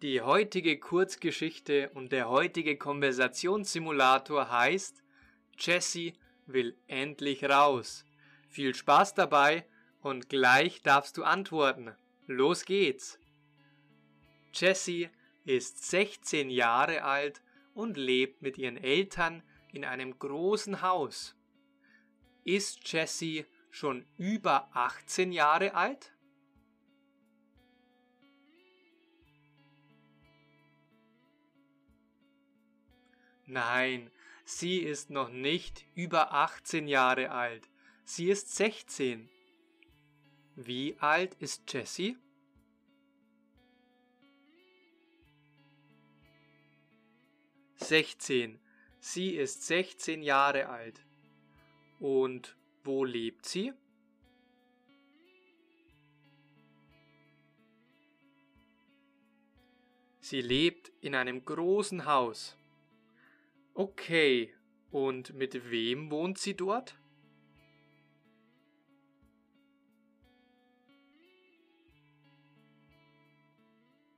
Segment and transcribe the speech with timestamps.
[0.00, 5.02] Die heutige Kurzgeschichte und der heutige Konversationssimulator heißt
[5.58, 6.12] Jessie
[6.46, 8.04] will endlich raus.
[8.48, 9.66] Viel Spaß dabei
[10.00, 11.96] und gleich darfst du antworten.
[12.28, 13.18] Los geht's.
[14.54, 15.10] Jessie
[15.44, 17.42] ist 16 Jahre alt
[17.74, 21.34] und lebt mit ihren Eltern in einem großen Haus.
[22.44, 26.12] Ist Jessie schon über 18 Jahre alt?
[33.48, 34.10] Nein,
[34.44, 37.66] sie ist noch nicht über 18 Jahre alt.
[38.04, 39.30] Sie ist 16.
[40.54, 42.18] Wie alt ist Jessie?
[47.76, 48.60] Sechzehn.
[49.00, 51.00] Sie ist 16 Jahre alt.
[52.00, 52.54] Und
[52.84, 53.72] wo lebt sie?
[60.20, 62.58] Sie lebt in einem großen Haus.
[63.78, 64.52] Okay,
[64.90, 66.98] und mit wem wohnt sie dort?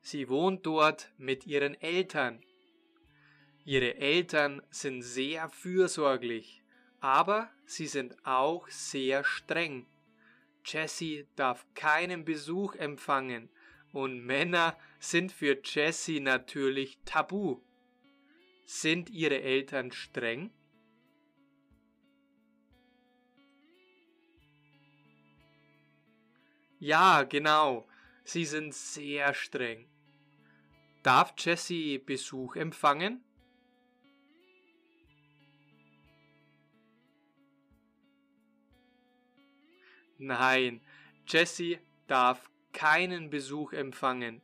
[0.01, 2.43] Sie wohnt dort mit ihren Eltern.
[3.67, 6.63] Ihre Eltern sind sehr fürsorglich,
[7.01, 9.85] aber sie sind auch sehr streng.
[10.65, 13.51] Jessie darf keinen Besuch empfangen
[13.93, 17.61] und Männer sind für Jessie natürlich tabu.
[18.73, 20.53] Sind Ihre Eltern streng?
[26.79, 27.89] Ja, genau.
[28.23, 29.89] Sie sind sehr streng.
[31.03, 33.25] Darf Jessie Besuch empfangen?
[40.17, 40.81] Nein,
[41.27, 44.41] Jessie darf keinen Besuch empfangen.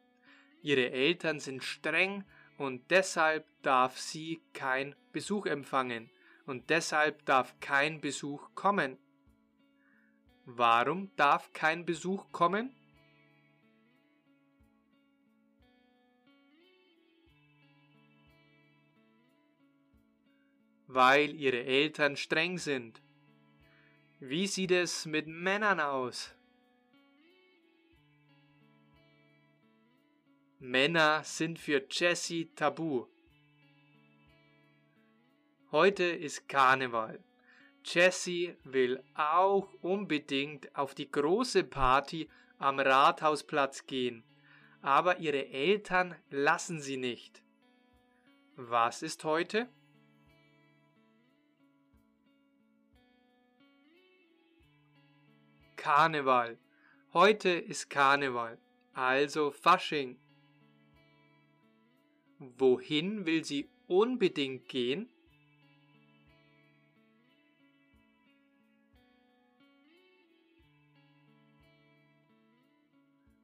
[0.63, 2.25] Ihre Eltern sind streng
[2.57, 6.11] und deshalb darf sie kein Besuch empfangen
[6.47, 8.99] und deshalb darf kein Besuch kommen.
[10.44, 12.75] Warum darf kein Besuch kommen?
[20.87, 23.03] Weil ihre Eltern streng sind.
[24.21, 26.36] Wie sieht es mit Männern aus?
[30.59, 33.06] Männer sind für Jessie tabu.
[35.71, 37.22] Heute ist Karneval.
[37.84, 44.25] Jessie will auch unbedingt auf die große Party am Rathausplatz gehen,
[44.81, 47.43] aber ihre Eltern lassen sie nicht.
[48.56, 49.69] Was ist heute?
[55.77, 56.59] Karneval.
[57.12, 58.59] Heute ist Karneval,
[58.94, 60.19] also Fasching.
[62.39, 65.09] Wohin will sie unbedingt gehen?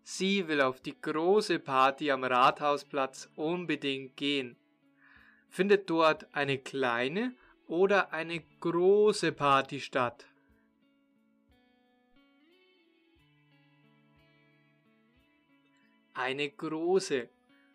[0.03, 4.57] Sie will auf die große Party am Rathausplatz unbedingt gehen.
[5.49, 7.35] Findet dort eine kleine
[7.67, 10.27] oder eine große Party statt?
[16.13, 17.31] Eine große.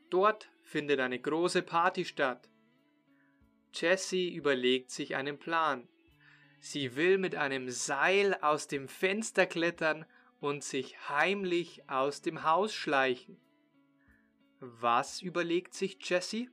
[0.10, 2.50] Dort findet eine große Party statt.
[3.74, 5.88] Jessie überlegt sich einen Plan.
[6.60, 10.06] Sie will mit einem Seil aus dem Fenster klettern
[10.40, 13.40] und sich heimlich aus dem Haus schleichen.
[14.60, 16.50] Was überlegt sich Jessie?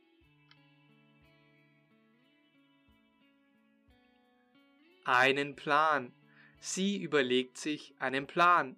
[5.04, 6.12] Einen Plan.
[6.60, 8.76] Sie überlegt sich einen Plan.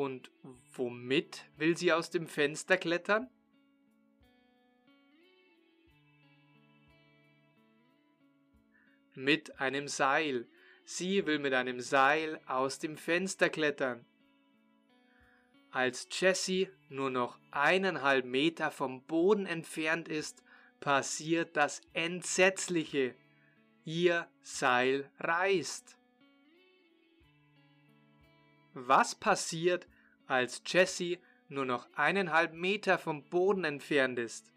[0.00, 0.30] Und
[0.72, 3.28] womit will sie aus dem Fenster klettern?
[9.14, 10.48] Mit einem Seil.
[10.86, 14.06] Sie will mit einem Seil aus dem Fenster klettern.
[15.70, 20.42] Als Jessie nur noch eineinhalb Meter vom Boden entfernt ist,
[20.80, 23.14] passiert das Entsetzliche.
[23.84, 25.99] Ihr Seil reißt.
[28.86, 29.86] Was passiert,
[30.26, 31.18] als Jessie
[31.48, 34.52] nur noch eineinhalb Meter vom Boden entfernt ist?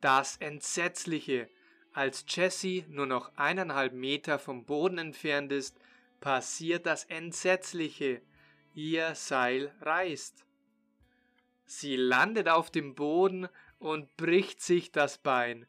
[0.00, 1.50] Das Entsetzliche,
[1.92, 5.78] als Jessie nur noch eineinhalb Meter vom Boden entfernt ist,
[6.20, 8.22] passiert das Entsetzliche.
[8.74, 10.46] Ihr Seil reißt.
[11.66, 13.48] Sie landet auf dem Boden
[13.78, 15.66] und bricht sich das Bein.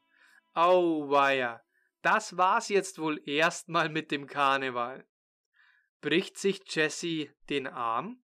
[0.53, 1.61] Auweia,
[2.01, 5.05] das war's jetzt wohl erstmal mit dem Karneval.
[6.01, 8.21] Bricht sich Jessie den Arm?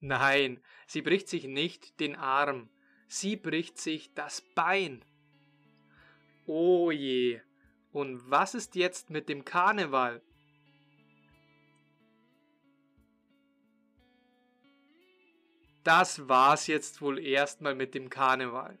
[0.00, 2.68] Nein, sie bricht sich nicht den Arm,
[3.06, 5.04] sie bricht sich das Bein.
[6.44, 7.40] Oh je,
[7.92, 10.20] und was ist jetzt mit dem Karneval?
[15.84, 18.78] Das war's jetzt wohl erstmal mit dem Karneval.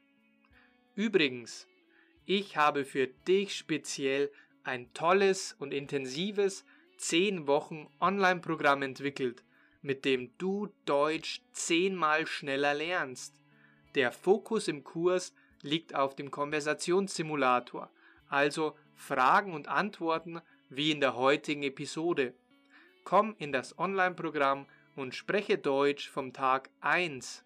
[0.94, 1.66] Übrigens,
[2.26, 4.30] ich habe für dich speziell
[4.62, 6.64] ein tolles und intensives
[6.98, 9.42] 10 Wochen Online-Programm entwickelt,
[9.80, 13.34] mit dem du Deutsch zehnmal schneller lernst.
[13.96, 17.90] Der Fokus im Kurs liegt auf dem Konversationssimulator,
[18.28, 22.34] also Fragen und Antworten wie in der heutigen Episode.
[23.02, 24.66] Komm in das Online-Programm
[24.96, 27.44] und spreche Deutsch vom Tag 1.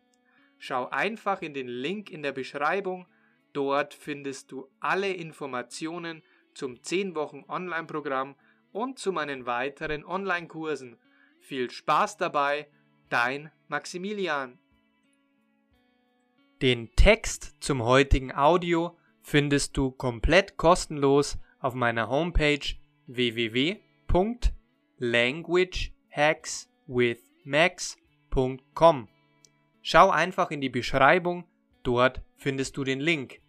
[0.58, 3.06] Schau einfach in den Link in der Beschreibung,
[3.52, 6.22] dort findest du alle Informationen
[6.54, 8.34] zum 10 Wochen Online-Programm
[8.72, 10.98] und zu meinen weiteren Online-Kursen.
[11.40, 12.69] Viel Spaß dabei,
[13.08, 14.58] dein Maximilian.
[16.62, 22.76] Den Text zum heutigen Audio findest du komplett kostenlos auf meiner Homepage
[27.46, 29.08] www.languagehackswithmax.com.
[29.82, 31.44] Schau einfach in die Beschreibung,
[31.82, 33.40] dort findest du den Link.